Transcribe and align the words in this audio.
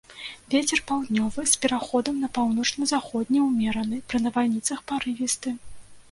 Вецер 0.51 0.79
паўднёвы 0.91 1.41
з 1.51 1.59
пераходам 1.65 2.15
на 2.23 2.29
паўночна-заходні 2.37 3.39
ўмераны, 3.49 3.99
пры 4.13 4.17
навальніцах 4.25 4.79
парывісты. 4.93 5.53